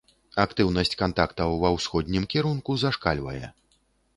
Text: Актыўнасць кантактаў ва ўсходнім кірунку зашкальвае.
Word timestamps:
Актыўнасць 0.43 0.95
кантактаў 1.01 1.53
ва 1.65 1.69
ўсходнім 1.75 2.27
кірунку 2.33 2.79
зашкальвае. 2.85 3.45